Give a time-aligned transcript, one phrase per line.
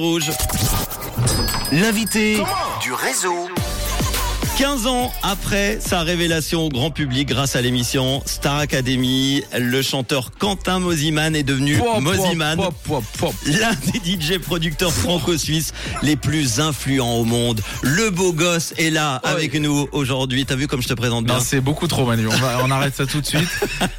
[0.00, 0.30] Rouge.
[1.72, 2.40] L'invité
[2.80, 3.48] du réseau.
[4.58, 10.32] 15 ans après sa révélation au grand public grâce à l'émission Star Academy, le chanteur
[10.36, 13.32] Quentin Mosiman est devenu Pouah, pouah.
[13.46, 17.60] l'un des DJ producteurs franco-suisses les plus influents au monde.
[17.82, 19.30] Le beau gosse est là Ouais.
[19.30, 20.44] avec nous aujourd'hui.
[20.44, 21.38] T'as vu comme je te présente bien?
[21.38, 22.26] C'est beaucoup trop, Manu.
[22.26, 23.48] On, va, on arrête ça tout de suite.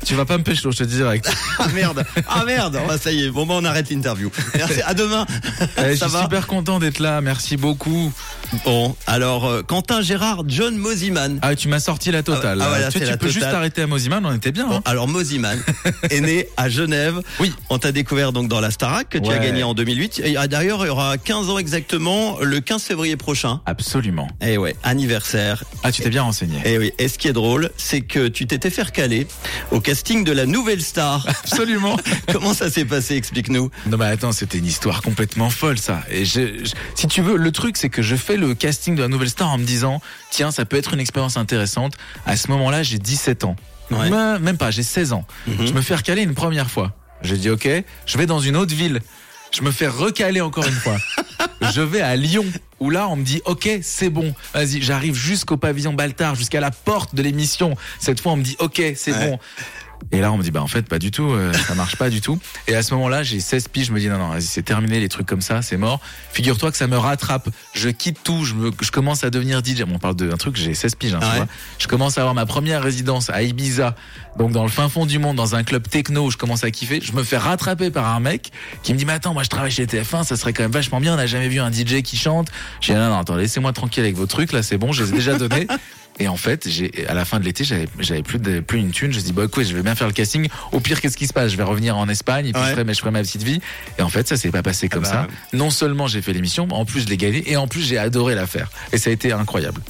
[0.06, 1.32] tu vas pas me pécho, je te dis direct.
[1.58, 2.80] Ah merde, ah merde.
[2.84, 4.30] Oh, bah, ça y est, bon bah on arrête l'interview.
[4.56, 4.82] Merci.
[4.82, 5.26] À demain.
[5.78, 6.24] Eh, je suis va?
[6.24, 7.22] super content d'être là.
[7.22, 8.12] Merci beaucoup.
[8.66, 11.40] Bon, alors euh, Quentin Gérard John Mosiman.
[11.44, 12.60] Ah, tu m'as sorti la totale.
[12.62, 13.56] Ah, voilà, tu tu la peux juste totale.
[13.56, 14.66] arrêter à Mosiman, on était bien.
[14.68, 14.82] Bon, hein.
[14.86, 15.58] alors Mosiman
[16.10, 17.22] est né à Genève.
[17.40, 17.54] Oui.
[17.70, 20.22] On t'a découvert donc dans la Starac que tu as gagné en 2008.
[20.26, 23.62] Et ah, d'ailleurs, il y aura 15 ans exactement le 15 février prochain.
[23.68, 24.28] Absolument.
[24.42, 25.64] Eh ouais, anniversaire.
[25.84, 26.60] Ah, tu t'es bien renseigné.
[26.66, 29.28] Eh oui, et ce qui est drôle, c'est que tu t'étais fait recaler
[29.72, 31.26] au casting de la nouvelle star.
[31.44, 31.98] Absolument.
[32.34, 33.70] Comment ça s'est passé Explique-nous.
[33.88, 36.02] Non mais attends, c'était une histoire complètement folle ça.
[36.10, 39.02] Et je, je- si tu veux, le truc c'est que je fais le casting de
[39.02, 41.96] la nouvelle star en me disant, tiens, ça peut être une expérience intéressante.
[42.26, 43.56] À ce moment-là, j'ai 17 ans.
[43.92, 44.10] Ouais.
[44.10, 45.26] Même, même pas, j'ai 16 ans.
[45.48, 45.68] Mhm.
[45.68, 46.94] Je me fais recaler une première fois.
[47.22, 47.68] J'ai dit ok,
[48.06, 49.02] je vais dans une autre ville.
[49.52, 50.98] Je me fais recaler encore une fois.
[51.74, 52.46] je vais à Lyon
[52.80, 56.72] où là on me dit ok c'est bon vas-y j'arrive jusqu'au pavillon Baltard jusqu'à la
[56.72, 59.32] porte de l'émission cette fois on me dit ok c'est Ouais.
[59.32, 59.40] bon
[60.12, 62.10] et là on me dit bah en fait pas du tout euh, ça marche pas
[62.10, 62.40] du tout.
[62.68, 65.00] Et à ce moment-là j'ai 16 piges je me dis non non vas-y c'est terminé
[65.00, 66.00] les trucs comme ça c'est mort.
[66.32, 67.50] Figure-toi que ça me rattrape.
[67.74, 70.56] Je quitte tout je, me, je commence à devenir DJ Bon, on parle d'un truc
[70.56, 71.36] j'ai 16 piges hein, tu Ouais.
[71.38, 71.48] vois.
[71.78, 73.96] je commence à avoir ma première résidence à Ibiza
[74.38, 76.72] donc dans le fin fond du monde dans un club techno où je commence à
[76.72, 77.02] kiffer.
[77.04, 78.52] Je me fais rattraper par un mec
[78.84, 81.00] qui me dit mais attends moi je travaille chez TF1 ça serait quand même vachement
[81.00, 82.48] bien on n'a jamais vu un DJ qui chante.
[82.82, 85.10] J'ai dit non non attends laissez-moi tranquille avec vos trucs là c'est bon je les
[85.10, 85.68] ai déjà donnés
[86.20, 88.92] et en fait, j'ai à la fin de l'été, j'avais j'avais plus de plus une
[88.92, 89.12] thune.
[89.12, 90.48] Je dis bah écoute, je vais bien faire le casting.
[90.72, 91.52] Au pire, qu'est-ce qui se passe?
[91.52, 92.68] Je vais revenir en Espagne et puis Ouais.
[92.68, 93.62] je ferai, mais je ferai ma petite vie.
[93.98, 95.10] Et en fait, ça s'est pas passé comme bah.
[95.10, 95.28] ça.
[95.54, 98.36] Non seulement j'ai fait l'émission, en plus je l'ai gagné et en plus j'ai adoré
[98.36, 98.70] la faire.
[98.92, 99.82] Et ça a été incroyable.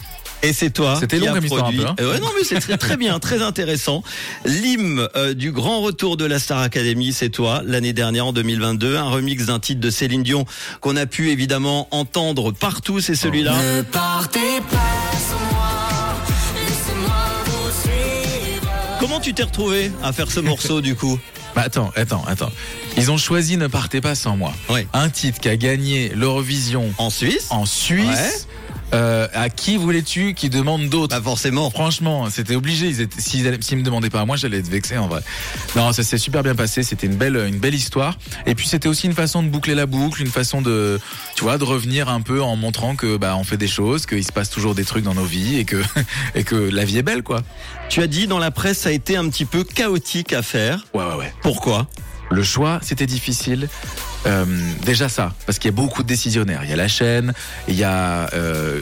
[0.42, 0.96] Et c'est toi.
[1.00, 1.96] C'était long a comme histoire, un peu, hein.
[2.00, 4.04] Euh, ouais, non, mais c'est très, très bien, très intéressant.
[4.46, 8.96] L'hymne euh, du grand retour de la Star Academy, c'est toi, l'année dernière, en 2022.
[8.96, 10.46] Un remix d'un titre de Céline Dion
[10.80, 13.54] qu'on a pu évidemment entendre partout, c'est celui-là.
[13.54, 14.89] Ne partez pas
[19.20, 21.20] Comment tu t'es retrouvé à faire ce morceau du coup
[21.56, 22.52] Bah attends, attends, attends.
[22.96, 24.54] Ils ont choisi Ne partez pas sans moi.
[24.70, 24.88] Ouais.
[24.94, 28.06] Un titre qui a gagné l'Eurovision En Suisse en Suisse.
[28.06, 28.30] Ouais.
[28.94, 31.70] Euh, à qui voulais-tu qui demande d'autres Pas forcément.
[31.70, 32.88] Franchement, c'était obligé.
[32.88, 35.22] Ils étaient, s'ils, allaient- s'ils me demandaient pas à moi, j'allais être vexé en vrai.
[35.76, 36.82] Non, ça s'est super bien passé.
[36.82, 38.18] C'était une belle, une belle histoire.
[38.48, 41.00] Et puis c'était aussi une façon de boucler la boucle, une façon de,
[41.36, 44.24] tu vois, de revenir un peu en montrant que bah on fait des choses, qu'il
[44.26, 45.82] se passe toujours des trucs dans nos vies et que
[46.36, 47.42] et que la vie est belle quoi.
[47.90, 50.86] Tu as dit dans la presse, ça a été un petit peu chaotique à faire.
[50.96, 51.34] Ouais ouais ouais.
[51.44, 51.88] Pourquoi?
[52.32, 53.70] Le choix, c'était difficile.
[54.26, 54.46] Euh,
[54.86, 56.62] déjà ça, parce qu'il y a beaucoup de décisionnaires.
[56.66, 57.34] Il y a la chaîne,
[57.70, 58.80] il y a euh,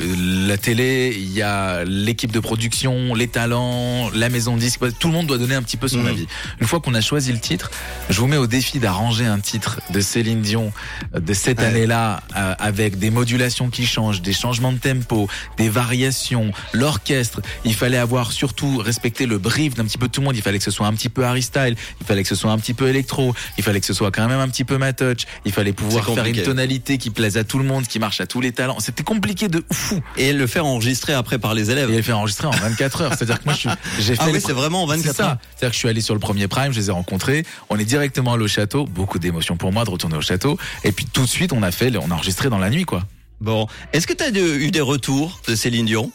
[0.47, 4.79] la télé, il y a l'équipe de production, les talents, la maison de disque.
[4.99, 6.07] Tout le monde doit donner un petit peu son Mhm.
[6.07, 6.27] avis.
[6.59, 7.69] Une fois qu'on a choisi le titre,
[8.09, 10.71] je vous mets au défi d'arranger un titre de Céline Dion
[11.15, 11.65] euh, de cette Ouais.
[11.65, 15.27] année-là, euh, avec des modulations qui changent, des changements de tempo,
[15.57, 17.41] des variations, l'orchestre.
[17.63, 20.35] Il fallait avoir surtout respecté le brief d'un petit peu tout le monde.
[20.35, 22.51] Il fallait que ce soit un petit peu Harry Style, il fallait que ce soit
[22.51, 24.93] un petit peu électro, il fallait que ce soit quand même un petit peu ma
[24.93, 28.21] touch, il fallait pouvoir faire une tonalité qui plaise à tout le monde, qui marche
[28.21, 28.79] à tous les talents.
[28.79, 30.01] C'était compliqué de fou.
[30.17, 31.91] Et le faire enregistrer après par les élèves.
[31.91, 33.13] Et il fait enregistrer en 24 heures.
[33.13, 35.29] C'est-à-dire que moi, je suis, j'ai fait Ah oui, c'est vraiment en 24 c'est ça.
[35.29, 35.37] heures.
[35.55, 37.45] C'est-à-dire que je suis allé sur le premier prime, je les ai rencontrés.
[37.69, 38.85] On est directement allé au château.
[38.85, 40.57] Beaucoup d'émotions pour moi de retourner au château.
[40.83, 43.03] Et puis tout de suite, on a fait, on a enregistré dans la nuit, quoi.
[43.39, 46.11] Bon, est-ce que tu as eu des retours de Céline Dion?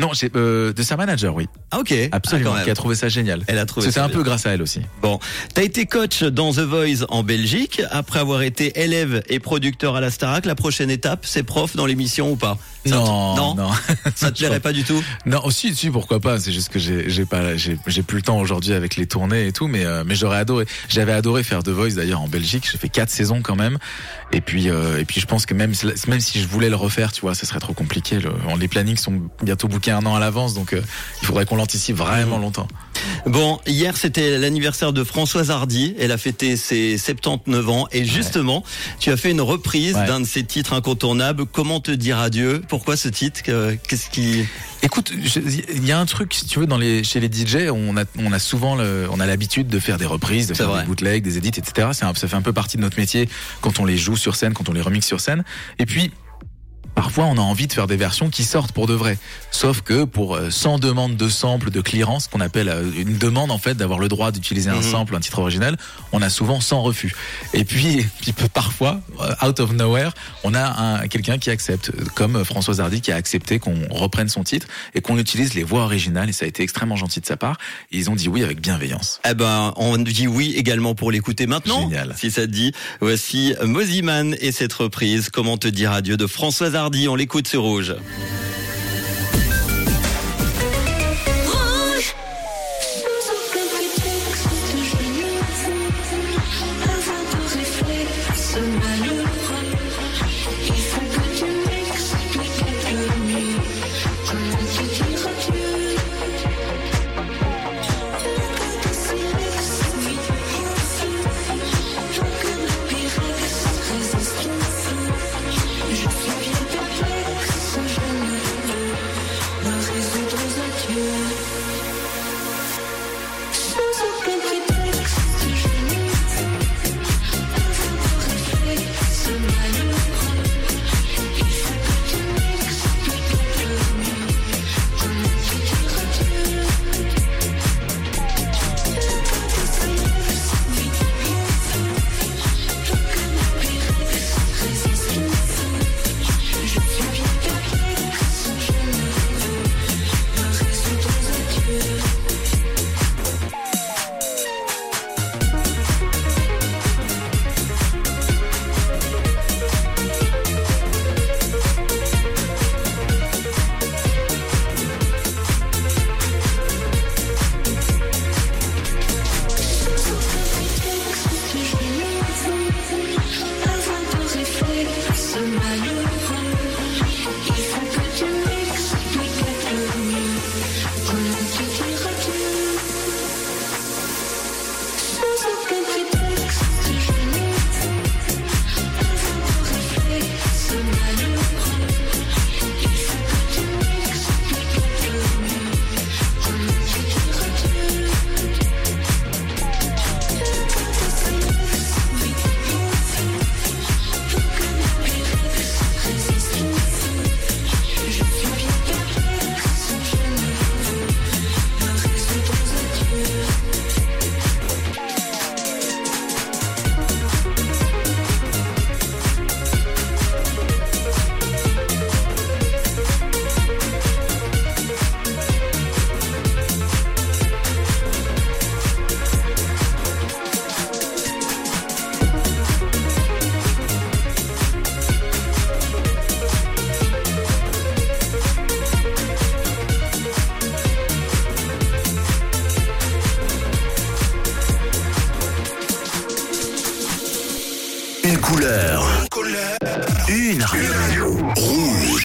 [0.00, 1.46] Non, j'ai, euh, de sa manager, oui.
[1.72, 1.92] Ah ok.
[2.12, 2.52] Absolument.
[2.56, 3.42] Ah, qui a trouvé ça génial.
[3.48, 4.16] Elle a trouvé C'était un bien.
[4.18, 4.80] peu grâce à elle aussi.
[5.02, 5.18] Bon,
[5.54, 10.00] t'as été coach dans The Voice en Belgique après avoir été élève et producteur à
[10.00, 10.46] la Starac.
[10.46, 12.58] La prochaine étape, c'est prof dans l'émission ou pas?
[12.86, 13.70] Ça te- Non, non, non.
[14.14, 15.02] ça te plairait pas du tout?
[15.26, 16.38] Non, aussi, si, pourquoi pas.
[16.38, 19.66] C'est juste que j'ai, pas, j'ai, plus le temps aujourd'hui avec les tournées et tout,
[19.66, 20.66] mais, euh, mais j'aurais adoré.
[20.88, 22.68] J'avais adoré faire The Voice d'ailleurs en Belgique.
[22.70, 23.78] J'ai fait quatre saisons quand même.
[24.30, 26.76] Et puis, euh, et puis, je pense que même, si- même si je voulais le
[26.76, 28.20] refaire, tu vois, ce serait trop compliqué.
[28.20, 28.30] Le-
[28.60, 30.82] les plannings sont bientôt un an à l'avance, donc euh,
[31.22, 32.68] il faudrait qu'on l'anticipe vraiment longtemps.
[33.26, 35.94] Bon, hier c'était l'anniversaire de Françoise Hardy.
[35.98, 38.64] Elle a fêté ses 79 ans et justement,
[38.98, 40.06] tu as fait une reprise Ouais.
[40.06, 41.46] d'un de ses titres incontournables.
[41.46, 42.62] Comment te dire adieu?
[42.68, 43.42] Pourquoi ce titre?
[43.42, 44.44] Que- Qu'est-ce qui
[44.82, 47.96] Écoute, il y a un truc, si tu veux, dans les, chez les DJ, on
[47.96, 50.82] a, on a souvent, le, on a l'habitude de faire des reprises, de faire vrai.
[50.82, 51.88] des bootlegs, des edits, etc.
[52.02, 53.28] Un- ça fait un peu partie de notre métier
[53.60, 55.44] quand on les joue sur scène, quand on les remixe sur scène.
[55.78, 56.12] Et puis,
[56.98, 59.18] parfois on a envie de faire des versions qui sortent pour de vrai.
[59.52, 63.52] Sauf que pour euh, 100 demandes de samples de clearance, qu'on appelle euh, une demande
[63.52, 64.82] en fait d'avoir le droit d'utiliser un Mhm.
[64.82, 65.76] sample, un titre original,
[66.10, 67.14] on a souvent 100 refus.
[67.54, 70.10] Et puis, puis parfois, euh, out of nowhere,
[70.42, 73.76] on a un, quelqu'un qui accepte, euh, comme euh, Françoise Hardy qui a accepté qu'on
[73.92, 74.66] reprenne son titre
[74.96, 77.58] et qu'on utilise les voix originales et ça a été extrêmement gentil de sa part.
[77.92, 79.20] Et ils ont dit oui avec bienveillance.
[79.28, 81.82] Eh ben, on dit oui également pour l'écouter maintenant.
[81.82, 82.12] Génial.
[82.16, 82.72] Si ça te dit.
[83.00, 85.28] Voici Moziman et cette reprise.
[85.30, 86.87] Comment te dire adieu de Françoise Hardy.
[86.88, 87.94] On l'écoute sur Rouge.
[87.94, 88.37] Rouge